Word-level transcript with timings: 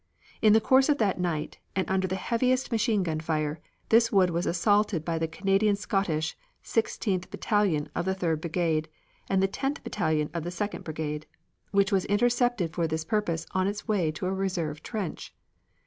In 0.41 0.53
the 0.53 0.59
course 0.59 0.89
of 0.89 0.97
that 0.97 1.19
night, 1.19 1.59
and 1.75 1.87
under 1.87 2.07
the 2.07 2.15
heaviest 2.15 2.71
machine 2.71 3.03
gun 3.03 3.19
fire, 3.19 3.59
this 3.89 4.11
wood 4.11 4.31
was 4.31 4.47
assaulted 4.47 5.05
by 5.05 5.19
the 5.19 5.27
Canadian 5.27 5.75
Scottish, 5.75 6.35
Sixteenth 6.63 7.29
battalion 7.29 7.87
of 7.93 8.05
the 8.05 8.15
Third 8.15 8.41
brigade, 8.41 8.89
and 9.29 9.43
the 9.43 9.47
Tenth 9.47 9.83
battalion 9.83 10.31
of 10.33 10.43
the 10.43 10.49
Second 10.49 10.83
brigade, 10.85 11.27
which 11.69 11.91
was 11.91 12.05
intercepted 12.05 12.73
for 12.73 12.87
this 12.87 13.05
purpose 13.05 13.45
on 13.51 13.67
its 13.67 13.87
way 13.87 14.09
to 14.13 14.25
a 14.25 14.33
reserve 14.33 14.81
trench. 14.81 15.35